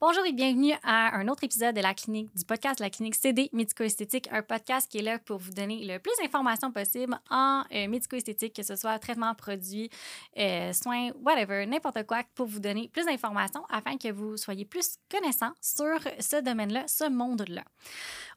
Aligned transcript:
Bonjour 0.00 0.24
et 0.26 0.32
bienvenue 0.32 0.74
à 0.84 1.16
un 1.16 1.26
autre 1.26 1.42
épisode 1.42 1.74
de 1.74 1.80
la 1.80 1.92
clinique 1.92 2.30
du 2.36 2.44
podcast 2.44 2.78
la 2.78 2.88
clinique 2.88 3.16
CD 3.16 3.50
médico-esthétique, 3.52 4.28
un 4.30 4.42
podcast 4.42 4.88
qui 4.88 4.98
est 4.98 5.02
là 5.02 5.18
pour 5.18 5.38
vous 5.38 5.50
donner 5.50 5.84
le 5.84 5.98
plus 5.98 6.12
d'informations 6.22 6.70
possible 6.70 7.18
en 7.30 7.64
euh, 7.74 7.88
médico-esthétique, 7.88 8.54
que 8.54 8.62
ce 8.62 8.76
soit 8.76 8.96
traitement, 9.00 9.34
produit, 9.34 9.90
euh, 10.38 10.72
soins, 10.72 11.10
whatever, 11.24 11.66
n'importe 11.66 12.06
quoi, 12.06 12.22
pour 12.36 12.46
vous 12.46 12.60
donner 12.60 12.88
plus 12.92 13.06
d'informations 13.06 13.64
afin 13.70 13.96
que 13.98 14.12
vous 14.12 14.36
soyez 14.36 14.64
plus 14.64 14.98
connaissant 15.10 15.50
sur 15.60 15.98
ce 16.20 16.40
domaine-là, 16.42 16.84
ce 16.86 17.10
monde-là. 17.10 17.64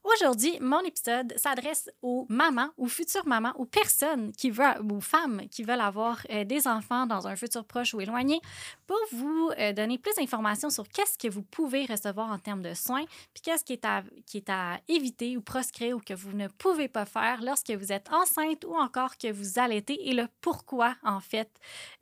Aujourd'hui, 0.03 0.57
mon 0.61 0.79
épisode 0.79 1.31
s'adresse 1.37 1.87
aux 2.01 2.25
mamans, 2.27 2.69
aux 2.77 2.87
futures 2.87 3.27
mamans, 3.27 3.53
aux 3.57 3.65
personnes 3.65 4.31
qui 4.31 4.49
veulent, 4.49 4.81
aux 4.89 4.99
femmes 4.99 5.43
qui 5.51 5.61
veulent 5.61 5.79
avoir 5.79 6.25
euh, 6.31 6.43
des 6.43 6.67
enfants 6.67 7.05
dans 7.05 7.27
un 7.27 7.35
futur 7.35 7.63
proche 7.65 7.93
ou 7.93 8.01
éloigné, 8.01 8.41
pour 8.87 8.97
vous 9.11 9.51
euh, 9.59 9.73
donner 9.73 9.99
plus 9.99 10.15
d'informations 10.15 10.71
sur 10.71 10.87
qu'est-ce 10.89 11.19
que 11.19 11.31
vous 11.31 11.43
pouvez 11.51 11.85
recevoir 11.85 12.31
en 12.31 12.39
termes 12.39 12.61
de 12.61 12.73
soins, 12.73 13.05
puis 13.33 13.43
qu'est-ce 13.43 13.63
qui 13.63 13.73
est 13.73 13.85
à, 13.85 14.03
qui 14.25 14.37
est 14.37 14.49
à 14.49 14.79
éviter 14.87 15.37
ou 15.37 15.41
proscrire 15.41 15.97
ou 15.97 15.99
que 15.99 16.13
vous 16.13 16.33
ne 16.33 16.47
pouvez 16.47 16.87
pas 16.87 17.05
faire 17.05 17.41
lorsque 17.41 17.71
vous 17.71 17.91
êtes 17.91 18.11
enceinte 18.11 18.65
ou 18.65 18.75
encore 18.75 19.17
que 19.17 19.31
vous 19.31 19.59
allaitez 19.59 20.09
et 20.09 20.13
le 20.13 20.27
pourquoi, 20.41 20.95
en 21.03 21.19
fait, 21.19 21.49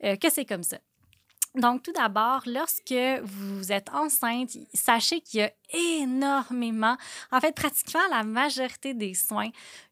euh, 0.04 0.16
que 0.16 0.30
c'est 0.30 0.44
comme 0.44 0.62
ça. 0.62 0.78
Donc, 1.56 1.82
tout 1.82 1.92
d'abord, 1.92 2.42
lorsque 2.46 2.94
vous 3.22 3.72
êtes 3.72 3.90
enceinte, 3.92 4.50
sachez 4.72 5.20
qu'il 5.20 5.40
y 5.40 5.42
a 5.42 5.52
énormément, 5.72 6.96
en 7.32 7.40
fait, 7.40 7.54
pratiquement 7.54 8.06
la 8.10 8.22
majorité 8.22 8.94
des 8.94 9.14
soins 9.14 9.50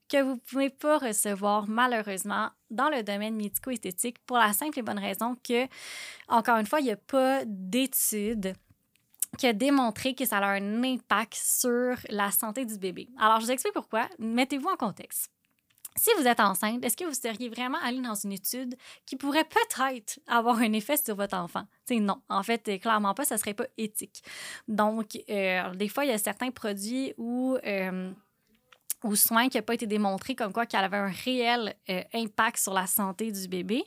que 0.09 0.23
vous 0.23 0.35
ne 0.35 0.39
pouvez 0.39 0.71
pas 0.71 0.99
recevoir 0.99 1.69
malheureusement 1.69 2.51
dans 2.71 2.89
le 2.89 3.03
domaine 3.03 3.35
médico-esthétique 3.35 4.19
pour 4.25 4.39
la 4.39 4.53
simple 4.53 4.79
et 4.79 4.83
bonne 4.83 4.99
raison 4.99 5.37
que, 5.47 5.67
encore 6.29 6.59
une 6.59 6.67
fois, 6.67 6.81
il 6.81 6.85
n'y 6.85 6.93
a 6.93 6.97
pas 6.97 7.43
d'études 7.45 8.55
qui 9.37 9.47
a 9.47 9.53
démontré 9.53 10.15
que 10.15 10.25
ça 10.25 10.39
a 10.39 10.47
un 10.47 10.83
impact 10.83 11.35
sur 11.35 11.97
la 12.09 12.31
santé 12.31 12.65
du 12.65 12.79
bébé. 12.79 13.09
Alors, 13.19 13.41
je 13.41 13.47
vous 13.47 13.53
explique 13.53 13.75
pourquoi. 13.75 14.09
Mettez-vous 14.19 14.69
en 14.69 14.77
contexte. 14.77 15.31
Si 15.97 16.11
vous 16.17 16.29
êtes 16.29 16.39
enceinte, 16.39 16.85
est-ce 16.85 16.97
que 16.97 17.05
vous 17.05 17.13
seriez 17.13 17.49
vraiment 17.49 17.79
allé 17.83 18.01
dans 18.01 18.15
une 18.15 18.33
étude 18.33 18.77
qui 19.05 19.17
pourrait 19.17 19.45
peut-être 19.45 20.21
avoir 20.29 20.59
un 20.59 20.73
effet 20.73 20.97
sur 20.97 21.17
votre 21.17 21.37
enfant? 21.37 21.65
C'est 21.87 21.99
non. 21.99 22.23
En 22.29 22.45
fait, 22.45 22.79
clairement 22.81 23.15
pas, 23.15 23.25
ça 23.25 23.37
serait 23.37 23.55
pas 23.55 23.67
éthique. 23.77 24.23
Donc, 24.69 25.19
euh, 25.29 25.75
des 25.75 25.89
fois, 25.89 26.05
il 26.05 26.11
y 26.11 26.15
a 26.15 26.19
certains 26.19 26.53
produits 26.53 27.15
où 27.17 27.57
euh, 27.67 28.13
ou 29.05 29.15
soins 29.15 29.49
qui 29.49 29.57
n'a 29.57 29.63
pas 29.63 29.75
été 29.75 29.87
démontré 29.87 30.35
comme 30.35 30.53
quoi 30.53 30.67
qu'elle 30.67 30.85
avait 30.85 30.97
un 30.97 31.13
réel 31.25 31.75
euh, 31.89 32.03
impact 32.15 32.59
sur 32.59 32.75
la 32.75 32.87
santé 32.87 33.31
du 33.31 33.47
bébé, 33.47 33.85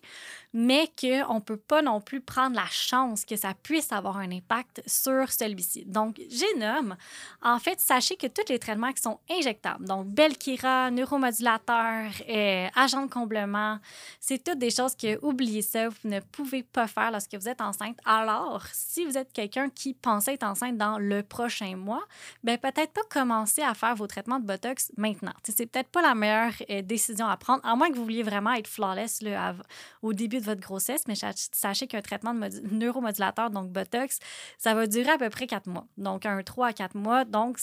mais 0.53 0.89
qu'on 0.99 1.35
ne 1.35 1.39
peut 1.39 1.57
pas 1.57 1.81
non 1.81 2.01
plus 2.01 2.21
prendre 2.21 2.55
la 2.55 2.67
chance 2.67 3.25
que 3.25 3.35
ça 3.35 3.53
puisse 3.53 3.91
avoir 3.91 4.17
un 4.17 4.31
impact 4.31 4.81
sur 4.85 5.31
celui-ci. 5.31 5.85
Donc, 5.85 6.21
Génome, 6.29 6.95
en 7.41 7.59
fait, 7.59 7.79
sachez 7.79 8.15
que 8.15 8.27
tous 8.27 8.49
les 8.49 8.59
traitements 8.59 8.91
qui 8.93 9.01
sont 9.01 9.19
injectables, 9.29 9.85
donc 9.85 10.07
Belkira, 10.07 10.91
neuromodulateur, 10.91 12.11
euh, 12.29 12.67
agent 12.75 13.05
de 13.05 13.09
comblement, 13.09 13.79
c'est 14.19 14.43
toutes 14.43 14.59
des 14.59 14.71
choses 14.71 14.95
que, 14.95 15.19
oubliez 15.25 15.61
ça, 15.61 15.89
vous 15.89 16.09
ne 16.09 16.19
pouvez 16.19 16.63
pas 16.63 16.87
faire 16.87 17.11
lorsque 17.11 17.35
vous 17.35 17.49
êtes 17.49 17.61
enceinte. 17.61 17.97
Alors, 18.05 18.63
si 18.71 19.05
vous 19.05 19.17
êtes 19.17 19.33
quelqu'un 19.33 19.69
qui 19.69 19.93
pensait 19.93 20.35
être 20.35 20.43
enceinte 20.43 20.77
dans 20.77 20.97
le 20.97 21.23
prochain 21.23 21.75
mois, 21.75 22.03
ben 22.43 22.57
peut-être 22.57 22.91
pas 22.93 23.01
commencer 23.09 23.61
à 23.61 23.73
faire 23.73 23.95
vos 23.95 24.07
traitements 24.07 24.39
de 24.39 24.45
Botox 24.45 24.91
maintenant. 25.01 25.33
C'est 25.43 25.65
peut-être 25.65 25.89
pas 25.89 26.01
la 26.01 26.15
meilleure 26.15 26.53
euh, 26.69 26.81
décision 26.81 27.27
à 27.27 27.35
prendre, 27.35 27.65
à 27.65 27.75
moins 27.75 27.89
que 27.89 27.95
vous 27.95 28.03
vouliez 28.03 28.23
vraiment 28.23 28.53
être 28.53 28.67
flawless 28.67 29.21
là, 29.21 29.55
au 30.01 30.13
début 30.13 30.39
de 30.39 30.45
votre 30.45 30.61
grossesse, 30.61 31.03
mais 31.07 31.15
sachez 31.15 31.87
qu'un 31.87 32.01
traitement 32.01 32.33
de 32.33 32.49
neuromodulateur, 32.71 33.49
donc 33.49 33.69
Botox, 33.71 34.19
ça 34.57 34.73
va 34.73 34.87
durer 34.87 35.11
à 35.11 35.17
peu 35.17 35.29
près 35.29 35.47
quatre 35.47 35.67
mois. 35.67 35.85
Donc, 35.97 36.25
un 36.25 36.41
3 36.41 36.67
à 36.67 36.73
4 36.73 36.95
mois. 36.95 37.25
Donc, 37.25 37.59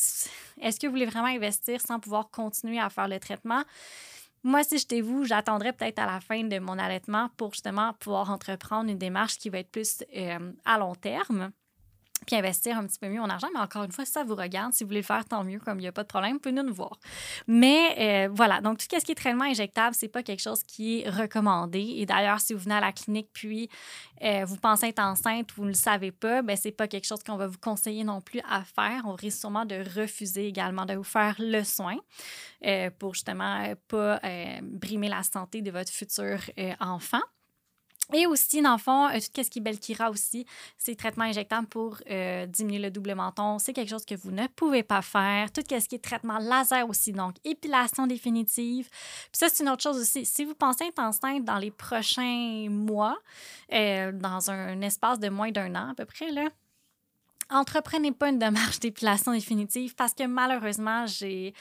est-ce 0.61 0.80
que 0.80 0.86
vous 0.86 0.92
voulez 0.92 1.06
vraiment 1.06 1.28
investir 1.28 1.80
sans 1.80 2.00
pouvoir 2.00 2.30
continuer 2.30 2.78
à 2.78 2.91
faire 2.91 3.08
le 3.08 3.19
traitement? 3.19 3.62
Moi, 4.42 4.62
si 4.62 4.78
j'étais 4.78 5.00
vous, 5.00 5.25
j'attendrais 5.25 5.73
peut-être 5.73 5.98
à 5.98 6.06
la 6.06 6.20
fin 6.20 6.45
de 6.45 6.58
mon 6.58 6.79
allaitement 6.79 7.29
pour 7.36 7.52
justement 7.52 7.92
pouvoir 7.95 8.30
entreprendre 8.30 8.90
une 8.90 8.98
démarche 8.98 9.39
qui 9.39 9.51
va 9.51 9.58
être 9.58 9.70
plus 9.70 10.05
euh, 10.17 10.52
à 10.64 10.79
long 10.79 10.95
terme 10.95 11.51
puis 12.27 12.36
investir 12.36 12.77
un 12.79 12.86
petit 12.86 12.98
peu 12.98 13.08
mieux 13.08 13.20
mon 13.20 13.29
argent. 13.29 13.48
Mais 13.52 13.61
encore 13.61 13.84
une 13.84 13.92
fois, 13.92 14.05
ça 14.05 14.24
vous 14.24 14.34
regarde, 14.34 14.73
si 14.73 14.84
vous 14.84 14.89
voulez 14.89 15.01
le 15.01 15.06
faire, 15.06 15.24
tant 15.24 15.45
mieux, 15.45 15.58
comme 15.58 15.79
il 15.79 15.83
n'y 15.83 15.89
a 15.89 15.92
pas 15.92 16.02
de 16.02 16.08
problème, 16.08 16.34
vous 16.34 16.39
pouvez 16.40 16.55
nous, 16.55 16.73
voir. 16.73 16.98
Mais 17.46 17.95
euh, 17.98 18.29
voilà, 18.33 18.61
donc 18.61 18.79
tout 18.79 18.86
ce 18.90 19.05
qui 19.05 19.12
est 19.12 19.14
traitement 19.14 19.45
injectable, 19.45 19.95
c'est 19.95 20.08
pas 20.08 20.23
quelque 20.23 20.40
chose 20.40 20.62
qui 20.62 21.01
est 21.01 21.08
recommandé. 21.08 21.95
Et 21.96 22.07
d'ailleurs, 22.07 22.40
si 22.40 22.55
vous 22.55 22.61
venez 22.61 22.74
à 22.74 22.80
la 22.80 22.92
clinique 22.92 23.28
puis 23.33 23.68
euh, 24.23 24.45
vous 24.45 24.57
pensez 24.57 24.89
être 24.89 24.98
enceinte, 24.98 25.51
vous 25.57 25.64
ne 25.64 25.68
le 25.68 25.74
savez 25.74 26.12
pas, 26.12 26.42
ben 26.42 26.57
c'est 26.57 26.73
pas 26.73 26.89
quelque 26.89 27.07
chose 27.07 27.23
qu'on 27.23 27.36
va 27.36 27.46
vous 27.46 27.58
conseiller 27.58 28.05
non 28.05 28.20
plus 28.20 28.40
à 28.48 28.62
faire. 28.64 29.02
On 29.07 29.14
risque 29.14 29.39
sûrement 29.39 29.64
de 29.64 29.83
refuser 29.98 30.46
également 30.46 30.84
de 30.84 30.95
vous 30.95 31.05
faire 31.05 31.36
le 31.39 31.64
soin 31.64 31.96
euh, 32.64 32.90
pour 32.98 33.14
justement 33.14 33.74
pas 33.89 34.20
brimer 34.62 35.08
la 35.08 35.23
santé 35.23 35.62
de 35.62 35.70
votre 35.70 35.90
futur 35.90 36.39
enfant. 36.80 37.20
Et 38.14 38.27
aussi, 38.27 38.63
dans 38.63 38.73
le 38.73 38.79
fond, 38.79 39.07
euh, 39.08 39.19
tout 39.19 39.42
ce 39.42 39.51
qui 39.51 39.58
est 39.58 39.63
Belkira 39.63 40.11
aussi, 40.11 40.46
c'est 40.79 40.96
traitement 40.96 41.24
injectable 41.24 41.67
pour 41.67 41.98
euh, 42.11 42.46
diminuer 42.46 42.79
le 42.79 42.91
double 42.91 43.14
menton. 43.14 43.58
C'est 43.58 43.74
quelque 43.74 43.91
chose 43.91 44.07
que 44.07 44.14
vous 44.14 44.30
ne 44.30 44.46
pouvez 44.46 44.83
pas 44.83 45.02
faire. 45.02 45.52
Tout 45.52 45.61
ce 45.61 45.89
qui 45.89 45.95
est 45.95 46.02
traitement 46.02 46.39
laser 46.39 46.89
aussi, 46.89 47.13
donc 47.13 47.35
épilation 47.45 48.07
définitive. 48.07 48.89
Puis 48.89 49.30
ça, 49.33 49.48
c'est 49.51 49.63
une 49.63 49.69
autre 49.69 49.83
chose 49.83 49.98
aussi. 49.98 50.24
Si 50.24 50.46
vous 50.46 50.55
pensez 50.55 50.85
être 50.85 51.01
enceinte 51.01 51.45
dans 51.45 51.58
les 51.58 51.70
prochains 51.70 52.69
mois, 52.70 53.19
euh, 53.74 54.11
dans 54.13 54.51
un 54.51 54.80
espace 54.80 55.19
de 55.19 55.29
moins 55.29 55.51
d'un 55.51 55.75
an 55.75 55.90
à 55.90 55.95
peu 55.95 56.07
près, 56.07 56.30
là, 56.30 56.48
entreprenez 57.51 58.13
pas 58.13 58.29
une 58.30 58.39
démarche 58.39 58.80
d'épilation 58.80 59.33
définitive 59.33 59.95
parce 59.95 60.14
que 60.14 60.25
malheureusement, 60.25 61.07
j'ai 61.07 61.55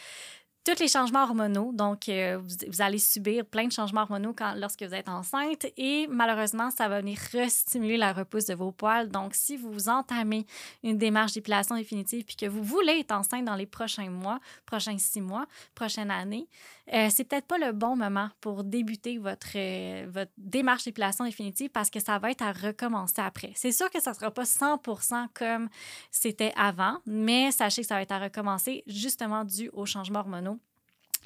tous 0.68 0.82
les 0.82 0.90
changements 0.90 1.24
hormonaux. 1.24 1.72
Donc, 1.74 2.10
euh, 2.10 2.42
vous, 2.44 2.82
allez 2.82 3.00
subir 3.00 3.46
plein 3.46 3.68
de 3.68 3.72
changements 3.72 4.02
hormonaux 4.02 4.36
lorsque 4.58 4.84
vous 4.84 4.94
êtes 4.94 5.08
enceinte 5.08 5.66
et 5.78 6.08
malheureusement, 6.10 6.72
ça 6.72 6.90
va 6.90 7.00
venir 7.00 7.18
restimuler 7.32 7.96
la 7.96 8.12
repousse 8.12 8.46
de 8.48 8.54
vos 8.54 8.74
poils. 8.74 9.08
Donc, 9.10 9.34
si 9.34 9.56
vous 9.56 9.88
entamez 9.88 10.46
une 10.84 10.98
démarche 10.98 11.34
d'épilation 11.34 11.78
définitive 11.78 12.26
puis 12.26 12.36
que 12.36 12.48
vous 12.48 12.64
voulez 12.64 13.00
être 13.00 13.14
enceinte 13.14 13.46
dans 13.46 13.56
les 13.56 13.66
prochains 13.66 14.10
mois, 14.10 14.40
prochains 14.66 14.98
six 14.98 15.22
mois, 15.22 15.46
prochaine 15.74 16.12
année, 16.12 16.50
euh, 16.94 17.08
c'est 17.12 17.24
peut-être 17.24 17.48
pas 17.48 17.58
le 17.58 17.72
bon 17.72 17.96
moment 17.96 18.30
pour 18.42 18.64
débuter 18.64 19.18
votre, 19.18 19.56
euh, 19.56 20.06
votre 20.10 20.32
démarche 20.38 20.84
d'épilation 20.84 21.24
définitive 21.24 21.70
parce 21.70 21.90
que 21.90 22.00
ça 22.00 22.18
va 22.20 22.32
être 22.32 22.42
à 22.42 22.52
recommencer 22.52 23.22
après. 23.22 23.52
C'est 23.56 23.72
sûr 23.72 23.90
que 23.90 24.02
ça 24.02 24.14
sera 24.14 24.32
pas 24.32 24.44
100% 24.44 25.28
comme 25.34 25.70
c'était 26.12 26.54
avant, 26.58 26.98
mais 27.06 27.52
sachez 27.52 27.82
que 27.82 27.88
ça 27.88 27.96
va 27.96 28.02
être 28.02 28.12
à 28.12 28.20
recommencer 28.20 28.84
justement 28.88 29.46
dû 29.46 29.70
aux 29.74 29.86
changements 29.86 30.20
hormonaux 30.20 30.57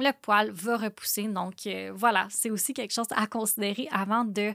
le 0.01 0.11
poil 0.21 0.51
va 0.51 0.77
repousser. 0.77 1.27
Donc, 1.27 1.65
euh, 1.65 1.91
voilà, 1.93 2.27
c'est 2.29 2.49
aussi 2.49 2.73
quelque 2.73 2.93
chose 2.93 3.07
à 3.11 3.27
considérer 3.27 3.87
avant 3.91 4.25
de, 4.25 4.53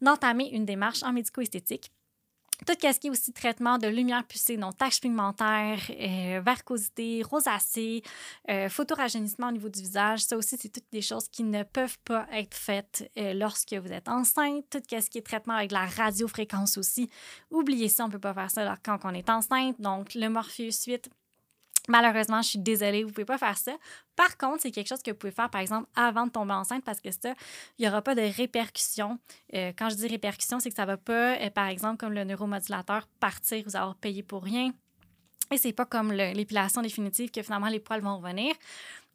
d'entamer 0.00 0.50
une 0.52 0.64
démarche 0.64 1.02
en 1.02 1.12
médico-esthétique. 1.12 1.90
Tout 2.66 2.74
ce 2.80 3.00
qui 3.00 3.08
est 3.08 3.10
aussi 3.10 3.32
traitement 3.32 3.78
de 3.78 3.88
lumière 3.88 4.24
pulsée, 4.24 4.56
donc 4.56 4.78
taches 4.78 5.00
pigmentaires, 5.00 5.80
euh, 5.90 6.40
rosacée, 7.28 8.02
euh, 8.48 8.68
photorajeunissement 8.68 9.48
au 9.48 9.52
niveau 9.52 9.68
du 9.68 9.80
visage, 9.80 10.20
ça 10.20 10.36
aussi, 10.36 10.56
c'est 10.56 10.68
toutes 10.68 10.90
des 10.92 11.02
choses 11.02 11.26
qui 11.28 11.42
ne 11.42 11.64
peuvent 11.64 11.98
pas 12.04 12.28
être 12.32 12.54
faites 12.54 13.10
lorsque 13.16 13.74
vous 13.74 13.92
êtes 13.92 14.08
enceinte. 14.08 14.64
Tout 14.70 14.78
ce 14.88 15.10
qui 15.10 15.18
est 15.18 15.26
traitement 15.26 15.54
avec 15.54 15.72
la 15.72 15.84
radiofréquence 15.84 16.78
aussi, 16.78 17.10
oubliez 17.50 17.88
ça, 17.88 18.04
on 18.04 18.06
ne 18.06 18.12
peut 18.12 18.20
pas 18.20 18.34
faire 18.34 18.50
ça 18.50 18.76
quand 18.84 19.00
on 19.02 19.14
est 19.14 19.28
enceinte. 19.28 19.80
Donc, 19.80 20.14
le 20.14 20.28
Morpheus 20.28 20.84
8, 20.86 21.10
Malheureusement, 21.88 22.40
je 22.40 22.48
suis 22.48 22.58
désolée, 22.58 23.04
vous 23.04 23.12
pouvez 23.12 23.26
pas 23.26 23.36
faire 23.36 23.58
ça. 23.58 23.72
Par 24.16 24.38
contre, 24.38 24.62
c'est 24.62 24.70
quelque 24.70 24.88
chose 24.88 25.02
que 25.02 25.10
vous 25.10 25.16
pouvez 25.16 25.32
faire, 25.32 25.50
par 25.50 25.60
exemple, 25.60 25.86
avant 25.94 26.26
de 26.26 26.30
tomber 26.30 26.54
enceinte 26.54 26.82
parce 26.82 27.00
que 27.00 27.10
ça, 27.10 27.34
il 27.78 27.82
n'y 27.82 27.88
aura 27.88 28.00
pas 28.00 28.14
de 28.14 28.22
répercussions. 28.22 29.18
Euh, 29.54 29.72
quand 29.76 29.90
je 29.90 29.96
dis 29.96 30.06
répercussions, 30.06 30.60
c'est 30.60 30.70
que 30.70 30.76
ça 30.76 30.82
ne 30.82 30.92
va 30.92 30.96
pas, 30.96 31.36
euh, 31.36 31.50
par 31.50 31.66
exemple, 31.66 31.98
comme 31.98 32.14
le 32.14 32.24
neuromodulateur, 32.24 33.06
partir, 33.20 33.62
vous 33.66 33.76
avoir 33.76 33.96
payé 33.96 34.22
pour 34.22 34.42
rien. 34.42 34.72
Et 35.54 35.58
c'est 35.58 35.72
pas 35.72 35.84
comme 35.86 36.12
l'épilation 36.12 36.82
définitive 36.82 37.30
que 37.30 37.40
finalement 37.40 37.68
les 37.68 37.78
poils 37.78 38.00
vont 38.00 38.16
revenir. 38.16 38.52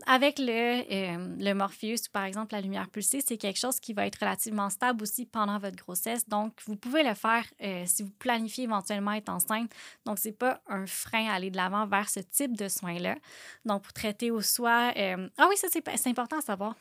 Avec 0.05 0.39
le, 0.39 0.45
euh, 0.47 1.35
le 1.37 1.53
Morpheus 1.53 2.07
ou 2.07 2.11
par 2.13 2.23
exemple 2.23 2.53
la 2.53 2.61
lumière 2.61 2.89
pulsée, 2.89 3.19
c'est 3.19 3.35
quelque 3.35 3.59
chose 3.59 3.81
qui 3.81 3.91
va 3.91 4.07
être 4.07 4.19
relativement 4.21 4.69
stable 4.69 5.03
aussi 5.03 5.25
pendant 5.25 5.59
votre 5.59 5.75
grossesse. 5.75 6.29
Donc, 6.29 6.53
vous 6.65 6.77
pouvez 6.77 7.03
le 7.03 7.13
faire 7.13 7.43
euh, 7.61 7.83
si 7.85 8.03
vous 8.03 8.11
planifiez 8.11 8.63
éventuellement 8.63 9.11
être 9.11 9.27
enceinte. 9.27 9.69
Donc, 10.05 10.17
ce 10.17 10.29
n'est 10.29 10.33
pas 10.33 10.61
un 10.69 10.85
frein 10.85 11.27
à 11.27 11.33
aller 11.33 11.51
de 11.51 11.57
l'avant 11.57 11.85
vers 11.85 12.09
ce 12.09 12.21
type 12.21 12.55
de 12.55 12.69
soins-là. 12.69 13.17
Donc, 13.65 13.83
pour 13.83 13.91
traiter 13.91 14.31
au 14.31 14.39
soi. 14.39 14.93
Euh, 14.95 15.27
ah 15.37 15.47
oui, 15.49 15.57
ça, 15.57 15.67
c'est 15.69 16.07
important 16.07 16.37
à 16.37 16.41
savoir 16.41 16.75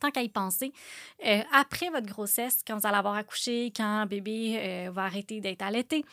tant 0.00 0.12
qu'à 0.12 0.22
y 0.22 0.28
penser, 0.28 0.72
après 1.52 1.90
votre 1.90 2.06
grossesse, 2.06 2.58
quand 2.64 2.78
vous 2.78 2.86
allez 2.86 2.98
avoir 2.98 3.16
accouché, 3.16 3.72
quand 3.74 4.06
bébé 4.06 4.88
va 4.92 5.02
arrêter 5.02 5.40
d'être 5.40 5.62
allaité, 5.62 6.04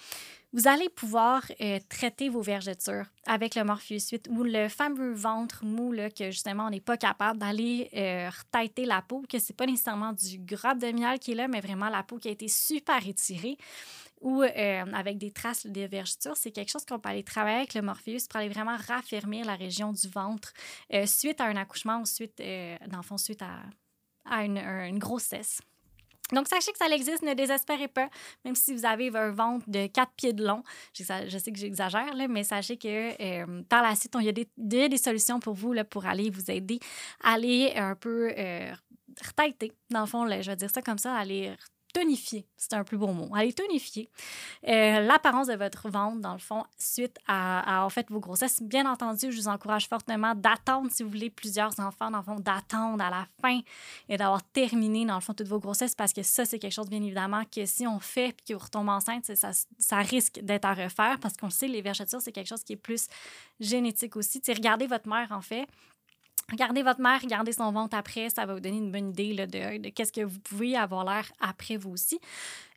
vous 0.56 0.70
allez 0.70 0.88
pouvoir 0.88 1.44
euh, 1.60 1.80
traiter 1.90 2.30
vos 2.30 2.42
vergetures 2.42 3.08
avec 3.28 3.56
le 3.56 3.66
Morpheus 3.66 4.08
8 4.10 4.30
ou 4.30 4.44
le 4.44 4.70
fameux 4.70 5.14
ventre 5.14 5.66
mou 5.66 5.92
là, 5.92 6.10
que 6.10 6.32
justement 6.32 6.68
on 6.68 6.70
n'est 6.70 6.80
pas 6.80 6.96
capable 6.96 7.40
d'aller 7.40 7.90
euh, 7.94 8.30
la 8.78 9.02
peau, 9.02 9.22
que 9.28 9.38
c'est 9.38 9.54
pas 9.54 9.66
nécessairement 9.66 10.14
du 10.14 10.38
gras 10.40 10.74
de 10.74 10.90
miel 10.94 11.20
qui 11.20 11.34
est 11.34 11.36
là, 11.36 11.50
mais 11.50 11.60
vraiment 11.60 11.90
la 11.90 12.04
peau 12.04 12.18
qui 12.20 12.30
a 12.30 12.32
été 12.32 12.48
super 12.48 13.06
étirée 13.06 13.58
ou 14.22 14.44
euh, 14.44 14.86
avec 14.94 15.18
des 15.18 15.32
traces 15.32 15.68
de 15.68 15.82
vergeture, 15.82 16.38
c'est 16.38 16.52
quelque 16.52 16.72
chose 16.72 16.86
qu'on 16.86 17.00
peut 17.00 17.10
aller 17.10 17.24
travailler 17.24 17.58
avec 17.58 17.74
le 17.74 17.82
Morpheus 17.82 18.26
pour 18.30 18.40
aller 18.40 18.50
vraiment 18.50 18.78
raffermir 18.88 19.46
la 19.46 19.56
région 19.56 19.92
du 19.92 20.08
ventre 20.08 20.54
euh, 20.94 21.06
suite 21.06 21.42
à 21.42 21.48
un 21.48 21.58
accouchement 21.58 22.00
ou 22.00 22.06
suite, 22.06 22.42
suite 23.18 23.42
à, 23.42 23.60
à 24.24 24.46
une 24.46 25.00
grossesse. 25.00 25.60
Donc, 26.32 26.48
sachez 26.48 26.72
que 26.72 26.78
ça 26.78 26.88
existe, 26.88 27.22
ne 27.22 27.34
désespérez 27.34 27.88
pas, 27.88 28.10
même 28.44 28.56
si 28.56 28.74
vous 28.74 28.86
avez 28.86 29.16
un 29.16 29.32
ventre 29.32 29.64
de 29.68 29.88
4 29.88 30.12
pieds 30.14 30.34
de 30.34 30.46
long. 30.46 30.64
Je 30.94 31.04
sais 31.38 31.52
que 31.52 31.58
j'exagère, 31.58 32.14
mais 32.30 32.44
sachez 32.44 32.78
que 32.78 33.22
euh, 33.22 33.62
par 33.70 33.84
la 33.84 33.96
suite, 33.96 34.16
il 34.20 34.26
y, 34.26 34.30
a 34.30 34.88
des, 34.88 34.98
solutions 34.98 35.40
pour 35.40 35.54
vous 35.54 35.74
là, 35.74 35.84
pour 35.84 36.06
aller 36.06 36.30
vous 36.30 36.50
aider 36.50 36.80
aller 37.24 37.74
un 37.76 37.96
peu 37.96 38.34
euh, 38.38 38.74
dans 39.90 40.02
le 40.02 40.06
fond, 40.08 40.28
je 40.28 40.50
vais 40.50 40.56
dire 40.56 40.70
ça 40.74 40.82
comme 40.82 40.98
ça, 40.98 41.16
aller 41.16 41.56
tonifier, 41.96 42.46
c'est 42.58 42.74
un 42.74 42.84
plus 42.84 42.98
beau 42.98 43.08
mot, 43.08 43.34
allez 43.34 43.54
tonifier 43.54 44.10
euh, 44.68 45.00
l'apparence 45.00 45.48
de 45.48 45.54
votre 45.54 45.90
ventre, 45.90 46.20
dans 46.20 46.34
le 46.34 46.40
fond, 46.40 46.66
suite 46.78 47.18
à, 47.26 47.86
en 47.86 47.90
fait, 47.90 48.10
vos 48.10 48.20
grossesses. 48.20 48.62
Bien 48.62 48.86
entendu, 48.86 49.32
je 49.32 49.38
vous 49.38 49.48
encourage 49.48 49.88
fortement 49.88 50.36
d'attendre, 50.36 50.92
si 50.92 51.04
vous 51.04 51.10
voulez, 51.10 51.30
plusieurs 51.30 51.80
enfants, 51.80 52.12
dans 52.12 52.18
le 52.18 52.24
fond, 52.24 52.36
d'attendre 52.36 53.02
à 53.02 53.10
la 53.10 53.26
fin 53.42 53.62
et 54.10 54.18
d'avoir 54.18 54.44
terminé, 54.44 55.06
dans 55.06 55.16
le 55.16 55.22
fond, 55.22 55.34
toutes 55.34 55.48
vos 55.48 55.60
grossesses, 55.60 55.96
parce 55.96 56.12
que 56.12 56.22
ça, 56.22 56.44
c'est 56.44 56.60
quelque 56.60 56.74
chose, 56.74 56.90
bien 56.90 57.02
évidemment, 57.02 57.44
que 57.46 57.66
si 57.66 57.88
on 57.88 58.02
fait 58.02 58.36
puis 58.36 58.54
qu'on 58.54 58.62
retombe 58.62 58.90
enceinte, 58.90 59.34
ça, 59.34 59.52
ça 59.80 59.98
risque 60.00 60.42
d'être 60.44 60.66
à 60.66 60.74
refaire, 60.74 61.18
parce 61.22 61.38
qu'on 61.38 61.50
sait, 61.50 61.70
les 61.70 61.82
vergetures, 61.82 62.22
c'est 62.22 62.34
quelque 62.34 62.50
chose 62.50 62.64
qui 62.66 62.74
est 62.74 62.78
plus 62.78 63.08
génétique 63.62 64.18
aussi. 64.18 64.42
Tu 64.42 64.52
regardez 64.52 64.88
votre 64.88 65.08
mère, 65.08 65.32
en 65.32 65.42
fait, 65.42 65.66
Regardez 66.52 66.84
votre 66.84 67.02
mère, 67.02 67.20
regardez 67.22 67.54
son 67.54 67.72
ventre 67.72 67.98
après, 67.98 68.30
ça 68.30 68.46
va 68.46 68.54
vous 68.54 68.60
donner 68.60 68.78
une 68.78 68.92
bonne 68.92 69.10
idée 69.10 69.34
là, 69.34 69.48
de, 69.48 69.82
de 69.82 69.90
qu'est-ce 69.90 70.12
que 70.14 70.22
vous 70.22 70.40
pouvez 70.40 70.78
avoir 70.78 71.04
l'air 71.04 71.32
après 71.40 71.76
vous 71.76 71.92
aussi. 71.92 72.20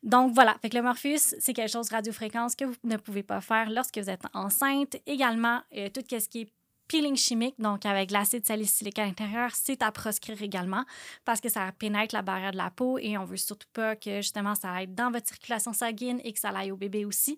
Donc 0.03 0.33
voilà, 0.33 0.57
fait 0.63 0.73
le 0.73 0.81
Morpheus, 0.81 1.35
c'est 1.39 1.53
quelque 1.53 1.71
chose 1.71 1.91
radiofréquence 1.91 2.55
que 2.55 2.65
vous 2.65 2.77
ne 2.85 2.97
pouvez 2.97 3.23
pas 3.23 3.41
faire 3.41 3.69
lorsque 3.71 3.99
vous 3.99 4.09
êtes 4.09 4.23
enceinte. 4.33 4.97
Également, 5.07 5.61
euh, 5.77 5.91
tout 5.91 6.01
ce 6.09 6.29
qui 6.29 6.41
est 6.43 6.53
peeling 6.89 7.17
chimique, 7.17 7.55
donc 7.59 7.87
avec 7.87 8.11
l'acide 8.11 8.45
salicylique 8.45 8.99
à 8.99 9.05
l'intérieur, 9.05 9.51
c'est 9.55 9.83
à 9.83 9.93
proscrire 9.93 10.43
également 10.43 10.85
parce 11.25 11.41
que 11.41 11.49
ça 11.49 11.71
pénètre 11.79 12.15
la 12.15 12.23
barrière 12.23 12.53
de 12.53 12.57
la 12.57 12.71
peau 12.71 12.99
et 12.99 13.17
on 13.19 13.25
veut 13.25 13.37
surtout 13.37 13.69
pas 13.73 13.95
que 13.95 14.17
justement 14.17 14.55
ça 14.55 14.73
aille 14.73 14.89
dans 14.89 15.11
votre 15.11 15.29
circulation 15.29 15.73
sanguine 15.73 16.21
et 16.25 16.33
que 16.33 16.41
ça 16.41 16.49
aille 16.49 16.73
au 16.73 16.77
bébé 16.77 17.05
aussi. 17.05 17.37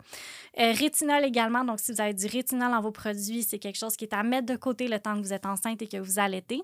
Euh, 0.59 0.73
rétinol 0.73 1.25
également, 1.25 1.65
donc 1.65 1.81
si 1.81 1.93
vous 1.93 2.01
avez 2.01 2.15
du 2.15 2.27
rétinol 2.27 2.71
dans 2.71 2.81
vos 2.81 2.93
produits, 2.93 3.43
c'est 3.43 3.59
quelque 3.59 3.79
chose 3.79 3.97
qui 3.97 4.05
est 4.05 4.15
à 4.15 4.23
mettre 4.23 4.47
de 4.47 4.57
côté 4.57 4.89
le 4.89 4.99
temps 4.99 5.15
que 5.17 5.21
vous 5.21 5.33
êtes 5.33 5.47
enceinte 5.47 5.83
et 5.83 5.89
que 5.89 5.97
vous 5.97 6.19
allaitez. 6.19 6.63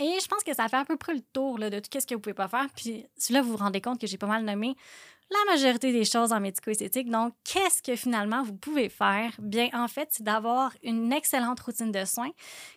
Et 0.00 0.18
je 0.20 0.26
pense 0.26 0.42
que 0.42 0.54
ça 0.54 0.68
fait 0.68 0.76
à 0.76 0.84
peu 0.84 0.96
près 0.96 1.14
le 1.14 1.20
tour 1.32 1.58
de 1.58 1.78
tout 1.78 2.00
ce 2.00 2.06
que 2.06 2.14
vous 2.14 2.20
pouvez 2.20 2.34
pas 2.34 2.48
faire. 2.48 2.66
Puis 2.74 3.04
là, 3.30 3.42
vous 3.42 3.52
vous 3.52 3.56
rendez 3.58 3.80
compte 3.80 4.00
que 4.00 4.06
j'ai 4.06 4.16
pas 4.16 4.26
mal 4.26 4.44
nommé 4.44 4.74
la 5.32 5.52
majorité 5.52 5.92
des 5.92 6.04
choses 6.04 6.32
en 6.32 6.40
médico-esthétique. 6.40 7.10
Donc, 7.10 7.34
qu'est-ce 7.44 7.82
que 7.82 7.96
finalement 7.96 8.42
vous 8.42 8.54
pouvez 8.54 8.88
faire? 8.88 9.32
Bien, 9.38 9.68
en 9.72 9.88
fait, 9.88 10.08
c'est 10.10 10.22
d'avoir 10.22 10.72
une 10.82 11.12
excellente 11.12 11.60
routine 11.60 11.90
de 11.90 12.04
soins 12.04 12.30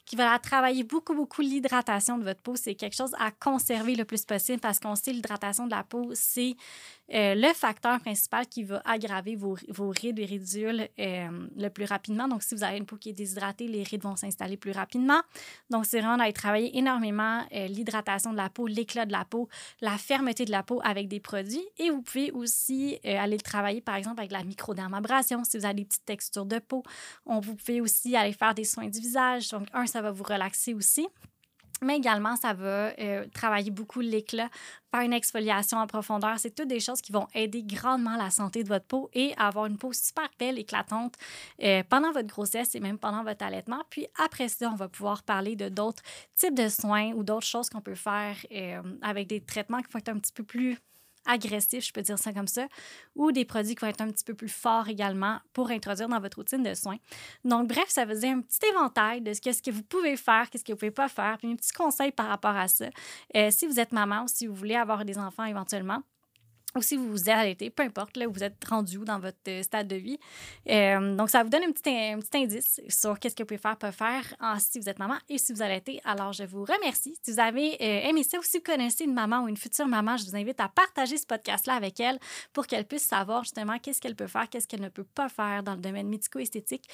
qui 0.05 0.15
va 0.15 0.37
travailler 0.39 0.83
beaucoup, 0.83 1.13
beaucoup 1.13 1.41
l'hydratation 1.41 2.17
de 2.17 2.23
votre 2.23 2.41
peau. 2.41 2.55
C'est 2.55 2.75
quelque 2.75 2.95
chose 2.95 3.13
à 3.19 3.31
conserver 3.31 3.95
le 3.95 4.05
plus 4.05 4.25
possible 4.25 4.59
parce 4.59 4.79
qu'on 4.79 4.95
sait 4.95 5.11
l'hydratation 5.11 5.65
de 5.65 5.71
la 5.71 5.83
peau, 5.83 6.11
c'est 6.13 6.55
euh, 7.13 7.35
le 7.35 7.53
facteur 7.53 7.99
principal 7.99 8.47
qui 8.47 8.63
va 8.63 8.81
aggraver 8.83 9.35
vos, 9.35 9.57
vos 9.69 9.89
rides 9.89 10.19
et 10.19 10.25
ridules 10.25 10.89
euh, 10.99 11.47
le 11.55 11.69
plus 11.69 11.85
rapidement. 11.85 12.27
Donc, 12.27 12.41
si 12.41 12.55
vous 12.55 12.63
avez 12.63 12.77
une 12.77 12.85
peau 12.85 12.97
qui 12.97 13.09
est 13.09 13.13
déshydratée, 13.13 13.67
les 13.67 13.83
rides 13.83 14.01
vont 14.01 14.15
s'installer 14.15 14.57
plus 14.57 14.71
rapidement. 14.71 15.21
Donc, 15.69 15.85
c'est 15.85 15.99
vraiment 15.99 16.17
d'aller 16.17 16.33
travailler 16.33 16.77
énormément 16.77 17.45
euh, 17.53 17.67
l'hydratation 17.67 18.31
de 18.31 18.37
la 18.37 18.49
peau, 18.49 18.65
l'éclat 18.67 19.05
de 19.05 19.11
la 19.11 19.25
peau, 19.25 19.47
la 19.81 19.97
fermeté 19.97 20.45
de 20.45 20.51
la 20.51 20.63
peau 20.63 20.81
avec 20.83 21.07
des 21.07 21.19
produits. 21.19 21.65
Et 21.77 21.89
vous 21.91 22.01
pouvez 22.01 22.31
aussi 22.31 22.99
aller 23.03 23.37
travailler, 23.37 23.81
par 23.81 23.95
exemple, 23.95 24.19
avec 24.19 24.31
la 24.31 24.43
microdermabrasion 24.43 25.43
si 25.43 25.57
vous 25.57 25.65
avez 25.65 25.75
des 25.75 25.85
petites 25.85 26.05
textures 26.05 26.45
de 26.45 26.59
peau. 26.59 26.83
On, 27.25 27.39
vous 27.39 27.55
pouvez 27.55 27.81
aussi 27.81 28.15
aller 28.15 28.33
faire 28.33 28.55
des 28.55 28.63
soins 28.63 28.87
du 28.87 28.99
visage. 28.99 29.49
Donc, 29.49 29.67
un, 29.73 29.85
ça 29.85 30.01
va 30.01 30.11
vous 30.11 30.23
relaxer 30.23 30.73
aussi. 30.73 31.07
Mais 31.81 31.97
également, 31.97 32.35
ça 32.35 32.53
va 32.53 32.91
travailler 33.33 33.71
beaucoup 33.71 33.99
l'éclat 33.99 34.49
une 35.01 35.13
exfoliation 35.13 35.77
en 35.77 35.87
profondeur. 35.87 36.37
C'est 36.37 36.53
toutes 36.53 36.67
des 36.67 36.79
choses 36.79 37.01
qui 37.01 37.11
vont 37.11 37.27
aider 37.33 37.63
grandement 37.63 38.15
la 38.15 38.29
santé 38.29 38.63
de 38.63 38.69
votre 38.69 38.85
peau 38.85 39.09
et 39.13 39.33
avoir 39.37 39.65
une 39.65 39.77
peau 39.77 39.93
super 39.93 40.29
belle, 40.39 40.59
éclatante 40.59 41.15
euh, 41.63 41.83
pendant 41.89 42.11
votre 42.11 42.27
grossesse 42.27 42.75
et 42.75 42.79
même 42.79 42.97
pendant 42.97 43.23
votre 43.23 43.43
allaitement. 43.43 43.81
Puis 43.89 44.07
après 44.23 44.47
ça, 44.47 44.69
on 44.71 44.75
va 44.75 44.87
pouvoir 44.87 45.23
parler 45.23 45.55
de 45.55 45.69
d'autres 45.69 46.03
types 46.35 46.55
de 46.55 46.69
soins 46.69 47.11
ou 47.13 47.23
d'autres 47.23 47.45
choses 47.45 47.69
qu'on 47.69 47.81
peut 47.81 47.95
faire 47.95 48.35
euh, 48.51 48.81
avec 49.01 49.27
des 49.27 49.41
traitements 49.41 49.81
qui 49.81 49.91
vont 49.91 49.99
être 49.99 50.09
un 50.09 50.19
petit 50.19 50.33
peu 50.33 50.43
plus 50.43 50.77
agressifs, 51.25 51.85
je 51.85 51.93
peux 51.93 52.01
dire 52.01 52.17
ça 52.17 52.33
comme 52.33 52.47
ça, 52.47 52.67
ou 53.15 53.31
des 53.31 53.45
produits 53.45 53.75
qui 53.75 53.81
vont 53.81 53.87
être 53.87 54.01
un 54.01 54.11
petit 54.11 54.23
peu 54.23 54.33
plus 54.33 54.49
forts 54.49 54.87
également 54.89 55.39
pour 55.53 55.71
introduire 55.71 56.09
dans 56.09 56.19
votre 56.19 56.37
routine 56.37 56.63
de 56.63 56.73
soins. 56.73 56.97
Donc, 57.43 57.67
bref, 57.67 57.85
ça 57.87 58.05
dire 58.05 58.29
un 58.29 58.41
petit 58.41 58.65
éventail 58.67 59.21
de 59.21 59.33
ce 59.33 59.41
que, 59.41 59.51
ce 59.51 59.61
que 59.61 59.71
vous 59.71 59.83
pouvez 59.83 60.17
faire, 60.17 60.49
qu'est-ce 60.49 60.63
que 60.63 60.71
vous 60.71 60.77
pouvez 60.77 60.91
pas 60.91 61.09
faire, 61.09 61.37
puis 61.37 61.51
un 61.51 61.55
petit 61.55 61.73
conseil 61.73 62.11
par 62.11 62.27
rapport 62.27 62.55
à 62.55 62.67
ça. 62.67 62.85
Euh, 63.35 63.49
si 63.51 63.67
vous 63.67 63.79
êtes 63.79 63.91
maman 63.91 64.23
ou 64.23 64.27
si 64.27 64.47
vous 64.47 64.55
voulez 64.55 64.75
avoir 64.75 65.05
des 65.05 65.17
enfants 65.17 65.45
éventuellement, 65.45 66.01
ou 66.75 66.81
si 66.81 66.97
vous 66.97 67.09
vous 67.09 67.29
arrêtez, 67.29 67.69
peu 67.69 67.83
importe 67.83 68.17
là 68.17 68.27
où 68.27 68.33
vous 68.33 68.43
êtes 68.43 68.63
rendu 68.65 68.97
dans 68.99 69.19
votre 69.19 69.37
euh, 69.47 69.63
stade 69.63 69.87
de 69.87 69.95
vie. 69.95 70.19
Euh, 70.69 71.15
donc, 71.15 71.29
ça 71.29 71.43
vous 71.43 71.49
donne 71.49 71.63
un 71.63 71.71
petit, 71.71 71.89
un 71.89 72.19
petit 72.19 72.37
indice 72.37 72.81
sur 72.89 73.17
qu'est-ce 73.19 73.35
que 73.35 73.43
vous 73.43 73.47
pouvez 73.47 73.57
faire, 73.57 73.77
pas 73.77 73.91
faire 73.91 74.23
si 74.59 74.79
vous 74.79 74.89
êtes 74.89 74.99
maman 74.99 75.15
et 75.29 75.37
si 75.37 75.53
vous 75.53 75.61
allaitez. 75.61 76.01
Alors, 76.03 76.33
je 76.33 76.43
vous 76.43 76.65
remercie. 76.65 77.17
Si 77.21 77.31
vous 77.31 77.39
avez 77.39 77.75
euh, 77.81 78.09
aimé 78.09 78.23
ça 78.23 78.37
ou 78.39 78.43
si 78.43 78.57
vous 78.57 78.63
connaissez 78.63 79.05
une 79.05 79.13
maman 79.13 79.43
ou 79.43 79.47
une 79.47 79.57
future 79.57 79.87
maman, 79.87 80.17
je 80.17 80.25
vous 80.25 80.35
invite 80.35 80.59
à 80.59 80.69
partager 80.69 81.17
ce 81.17 81.25
podcast-là 81.25 81.75
avec 81.75 81.99
elle 81.99 82.19
pour 82.53 82.67
qu'elle 82.67 82.85
puisse 82.85 83.05
savoir 83.05 83.43
justement 83.43 83.79
qu'est-ce 83.79 84.01
qu'elle 84.01 84.15
peut 84.15 84.27
faire, 84.27 84.49
qu'est-ce 84.49 84.67
qu'elle 84.67 84.81
ne 84.81 84.89
peut 84.89 85.03
pas 85.03 85.29
faire 85.29 85.63
dans 85.63 85.73
le 85.73 85.81
domaine 85.81 86.07
médico-esthétique 86.07 86.89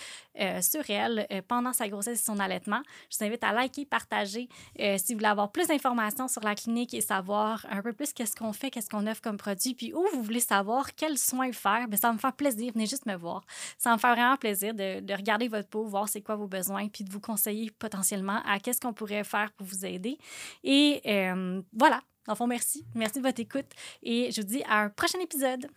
sur 0.62 0.90
elle 0.90 1.28
pendant 1.48 1.74
sa 1.74 1.88
grossesse 1.88 2.20
et 2.20 2.24
son 2.24 2.40
allaitement. 2.40 2.82
Je 3.10 3.18
vous 3.18 3.26
invite 3.26 3.44
à 3.44 3.54
liker, 3.54 3.86
partager. 3.86 4.48
si 4.78 5.14
vous 5.14 5.20
voulez 5.20 5.26
avoir 5.26 5.52
plus 5.52 5.68
d'informations 5.68 6.28
sur 6.28 6.42
la 6.42 6.56
clinique 6.56 6.94
et 6.94 7.02
savoir 7.02 7.66
un 7.70 7.82
peu 7.82 7.94
plus 7.94 8.14
qu'est-ce 8.14 8.36
qu'on 8.36 8.54
fait, 8.54 8.70
qu'est-ce 8.70 8.90
qu'on 8.90 9.08
offre 9.08 9.22
comme 9.22 9.38
produit, 9.38 9.71
puis 9.76 9.94
où 9.94 10.06
vous 10.14 10.24
voulez 10.24 10.40
savoir 10.40 10.94
quels 10.96 11.18
soins 11.18 11.52
faire, 11.52 11.88
bien, 11.88 11.98
ça 11.98 12.08
va 12.08 12.14
me 12.14 12.20
faire 12.20 12.34
plaisir. 12.34 12.72
Venez 12.74 12.86
juste 12.86 13.06
me 13.06 13.16
voir. 13.16 13.44
Ça 13.78 13.90
va 13.90 13.96
me 13.96 14.00
faire 14.00 14.16
vraiment 14.16 14.38
plaisir 14.38 14.74
de, 14.74 15.00
de 15.00 15.14
regarder 15.14 15.48
votre 15.48 15.68
peau, 15.68 15.86
voir 15.86 16.08
c'est 16.08 16.22
quoi 16.22 16.36
vos 16.36 16.48
besoins, 16.48 16.88
puis 16.90 17.04
de 17.04 17.12
vous 17.12 17.20
conseiller 17.20 17.72
potentiellement 17.80 18.42
à 18.46 18.60
qu'est-ce 18.60 18.82
qu'on 18.82 18.94
pourrait 18.94 19.24
faire 19.24 19.52
pour 19.54 19.68
vous 19.68 19.86
aider. 19.86 20.18
Et 20.64 21.02
euh, 21.06 21.62
voilà. 21.74 22.02
En 22.28 22.36
fond, 22.36 22.46
merci. 22.46 22.86
Merci 22.94 23.18
de 23.18 23.24
votre 23.24 23.40
écoute 23.40 23.66
et 24.04 24.32
je 24.32 24.42
vous 24.42 24.48
dis 24.48 24.64
à 24.70 24.84
un 24.84 24.90
prochain 24.90 25.20
épisode. 25.20 25.68